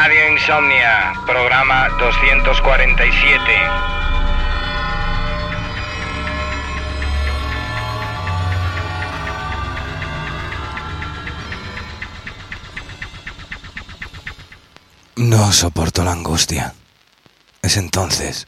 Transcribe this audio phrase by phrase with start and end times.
[0.00, 3.52] Radio Insomnia, programa 247.
[15.16, 16.74] No soporto la angustia.
[17.60, 18.46] Es entonces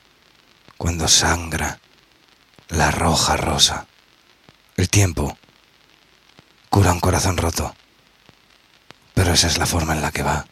[0.79, 1.80] cuando sangra
[2.69, 3.89] la roja rosa.
[4.77, 5.37] El tiempo
[6.69, 7.75] cura un corazón roto.
[9.14, 10.46] Pero esa es la forma en la que va.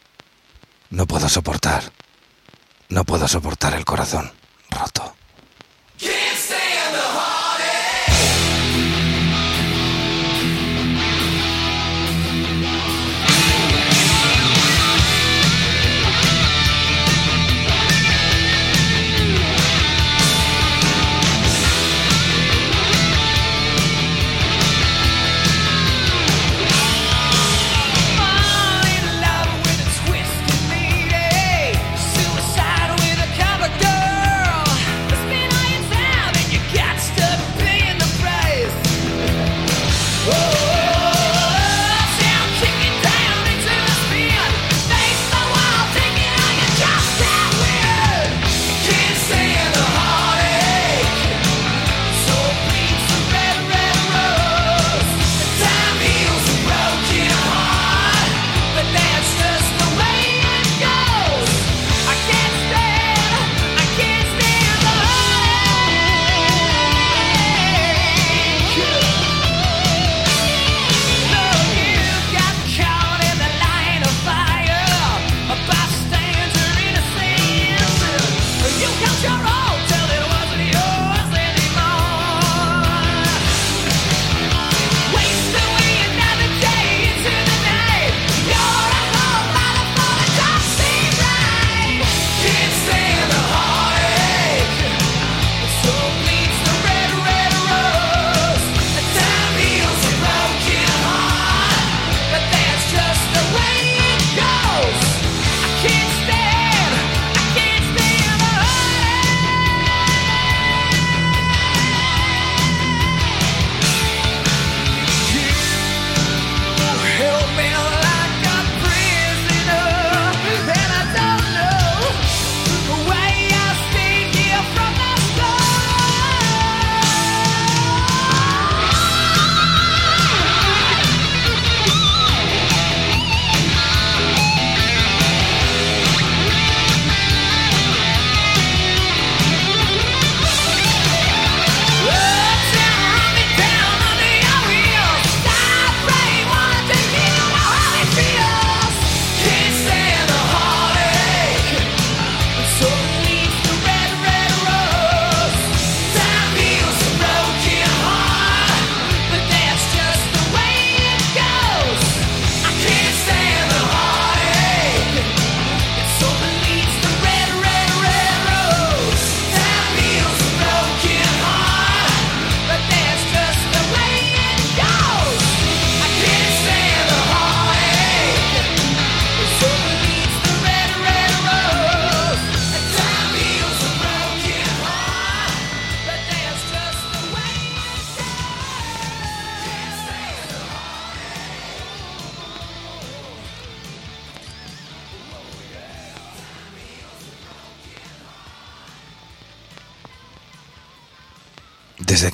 [0.91, 1.83] No puedo soportar.
[2.89, 4.31] No puedo soportar el corazón
[4.71, 5.18] roto.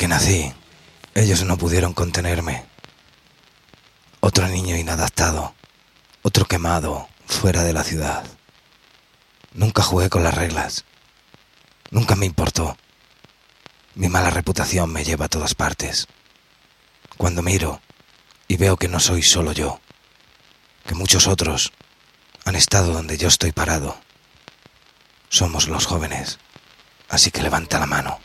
[0.07, 0.53] nací,
[1.13, 2.65] ellos no pudieron contenerme.
[4.19, 5.53] Otro niño inadaptado,
[6.21, 8.25] otro quemado fuera de la ciudad.
[9.53, 10.83] Nunca jugué con las reglas.
[11.91, 12.77] Nunca me importó.
[13.93, 16.07] Mi mala reputación me lleva a todas partes.
[17.17, 17.79] Cuando miro
[18.47, 19.79] y veo que no soy solo yo,
[20.85, 21.71] que muchos otros
[22.43, 23.97] han estado donde yo estoy parado.
[25.29, 26.39] Somos los jóvenes,
[27.09, 28.19] así que levanta la mano.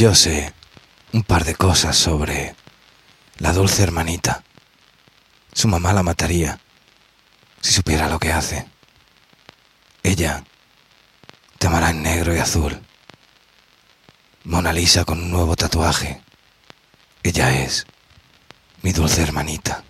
[0.00, 0.54] Yo sé
[1.12, 2.56] un par de cosas sobre
[3.36, 4.42] la dulce hermanita.
[5.52, 6.58] Su mamá la mataría
[7.60, 8.66] si supiera lo que hace.
[10.02, 10.42] Ella
[11.58, 12.80] te amará en negro y azul.
[14.44, 16.22] Mona Lisa con un nuevo tatuaje.
[17.22, 17.86] Ella es
[18.80, 19.84] mi dulce hermanita.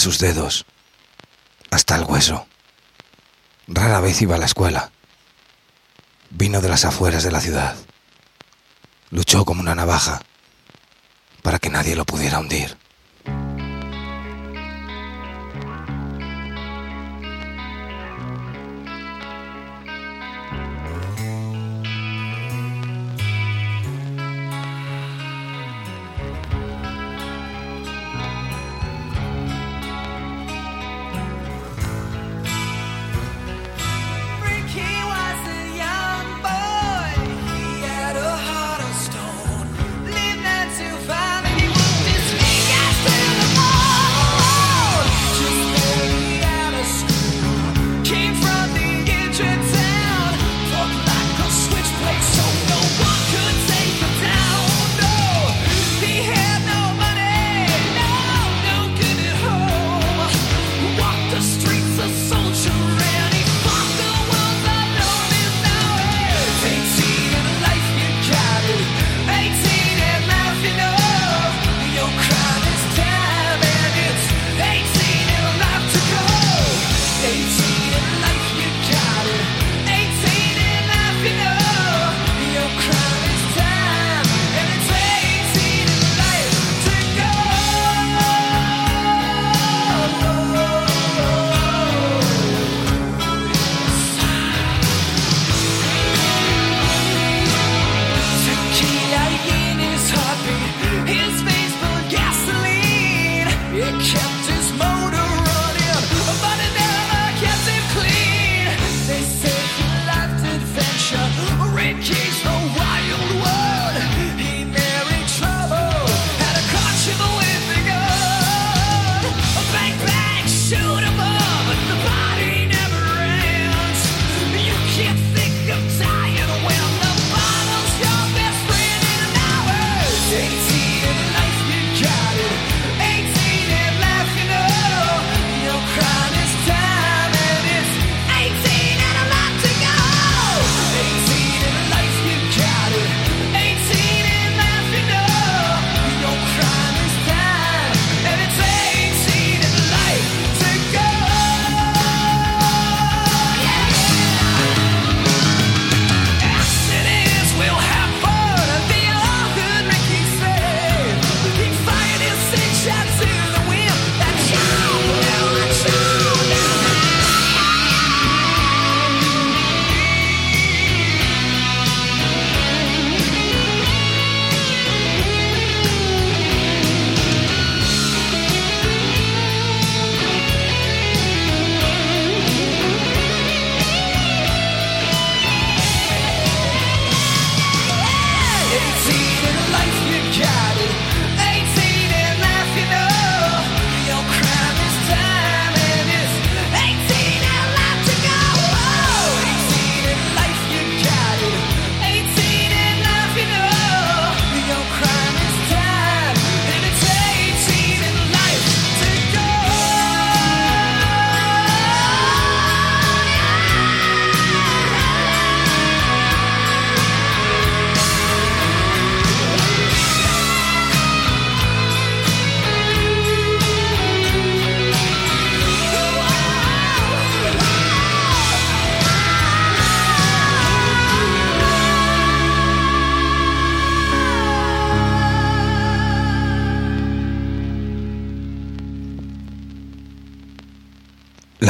[0.00, 0.66] sus dedos
[1.70, 2.46] hasta el hueso.
[3.68, 4.90] Rara vez iba a la escuela.
[6.30, 7.76] Vino de las afueras de la ciudad.
[9.10, 10.22] Luchó como una navaja
[11.42, 12.76] para que nadie lo pudiera hundir.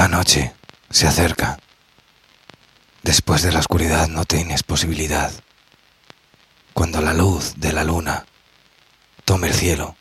[0.01, 0.55] La noche
[0.89, 1.59] se acerca.
[3.03, 5.31] Después de la oscuridad no tienes posibilidad.
[6.73, 8.25] Cuando la luz de la luna
[9.27, 9.97] tome el cielo,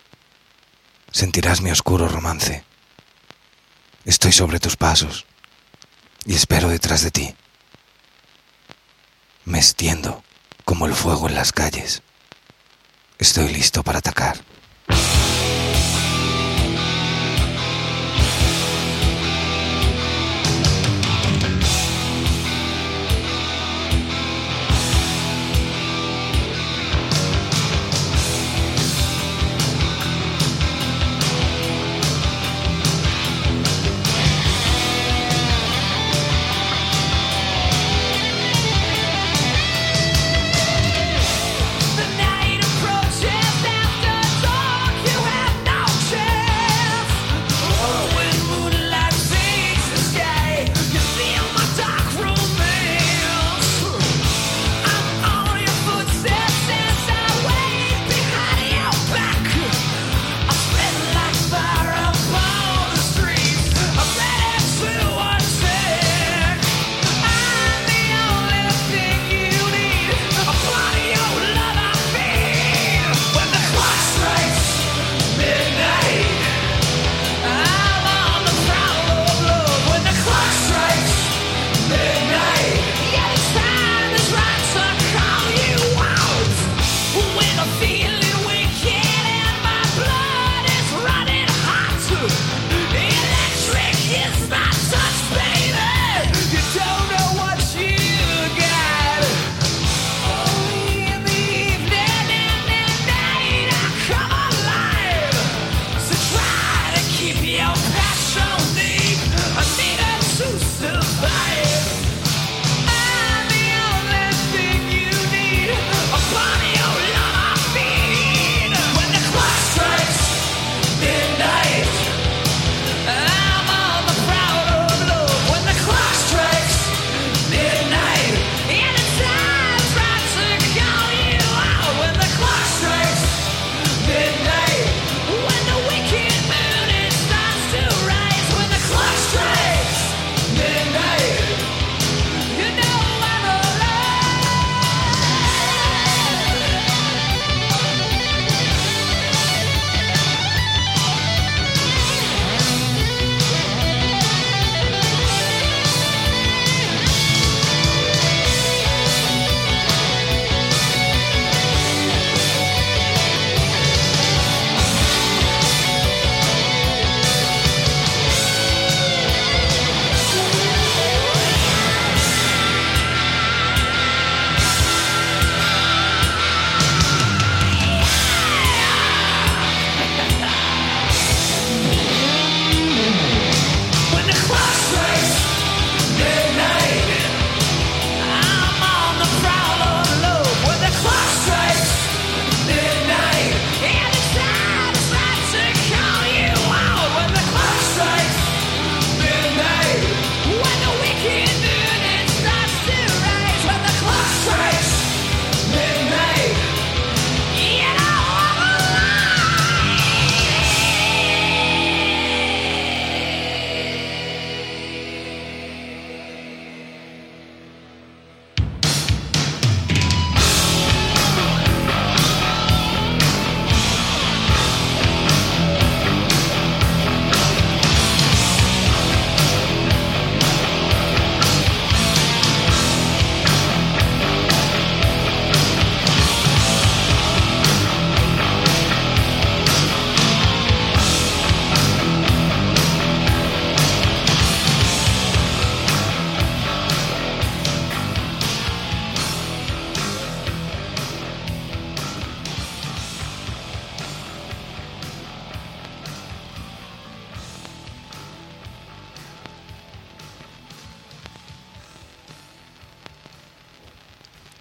[1.11, 2.63] sentirás mi oscuro romance.
[4.05, 5.25] Estoy sobre tus pasos
[6.25, 7.35] y espero detrás de ti.
[9.43, 10.23] Me extiendo
[10.63, 12.03] como el fuego en las calles.
[13.17, 14.48] Estoy listo para atacar.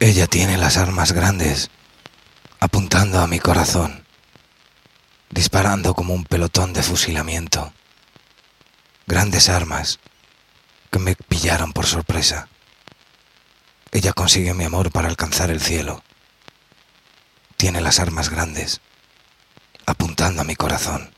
[0.08, 1.68] Ella tiene las armas grandes,
[2.60, 4.06] apuntando a mi corazón,
[5.28, 7.74] disparando como un pelotón de fusilamiento.
[9.06, 9.98] Grandes armas
[10.90, 12.48] que me pillaron por sorpresa.
[13.92, 16.02] Ella consigue mi amor para alcanzar el cielo.
[17.58, 18.80] Tiene las armas grandes,
[19.84, 21.12] apuntando a mi corazón.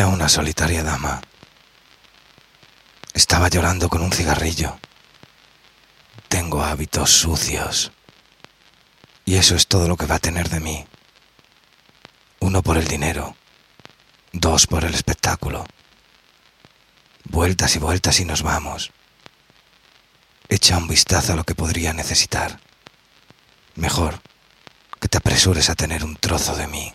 [0.00, 1.22] A una solitaria dama.
[3.14, 4.78] Estaba llorando con un cigarrillo.
[6.28, 7.92] Tengo hábitos sucios.
[9.24, 10.86] Y eso es todo lo que va a tener de mí.
[12.40, 13.36] Uno por el dinero.
[14.32, 15.66] Dos por el espectáculo.
[17.24, 18.92] Vueltas y vueltas y nos vamos.
[20.50, 22.60] Echa un vistazo a lo que podría necesitar.
[23.76, 24.20] Mejor
[25.00, 26.92] que te apresures a tener un trozo de mí.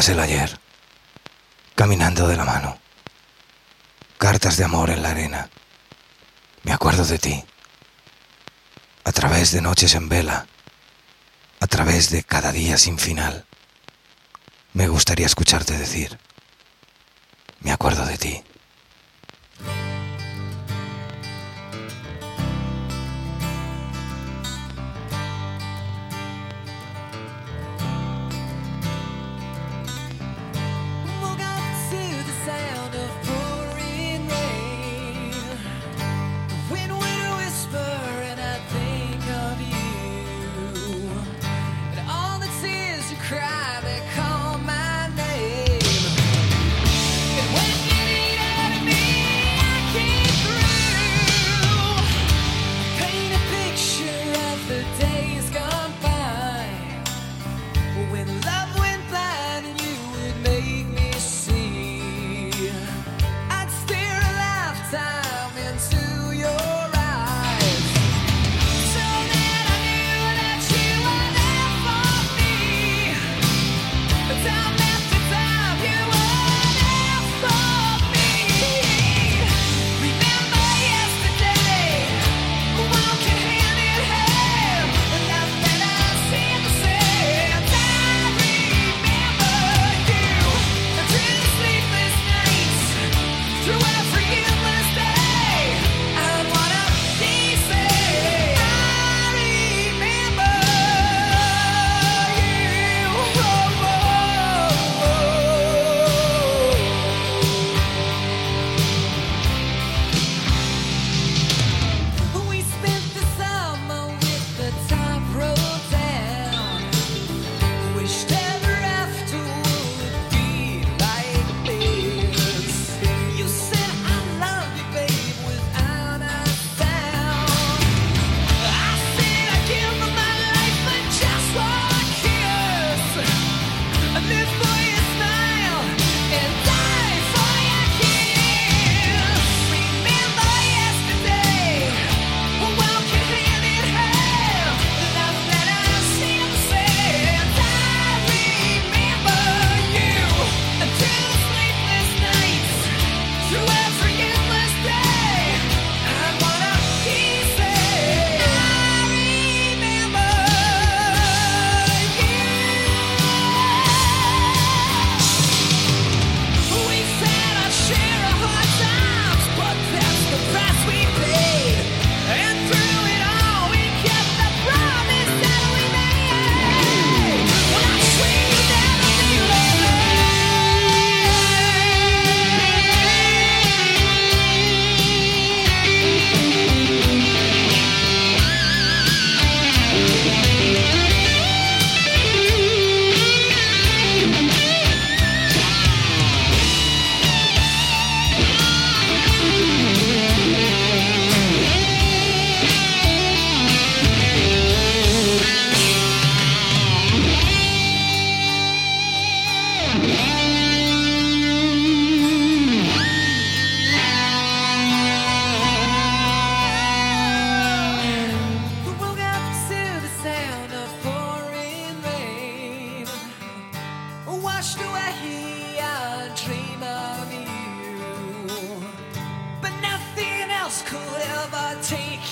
[0.00, 0.58] cartas del ayer,
[1.74, 2.78] caminando de la mano,
[4.16, 5.50] cartas de amor en la arena.
[6.62, 7.44] Me acuerdo de ti,
[9.04, 10.46] a través de noches en vela,
[11.60, 13.44] a través de cada día sin final.
[14.72, 16.18] Me gustaría escucharte decir,
[17.60, 18.42] me acuerdo de ti.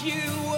[0.04, 0.57] you.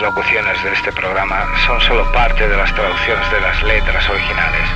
[0.00, 4.66] Las locuciones de este programa son solo parte de las traducciones de las letras originales.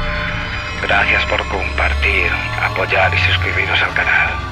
[0.82, 2.30] Gracias por compartir,
[2.62, 4.43] apoyar y suscribiros al canal.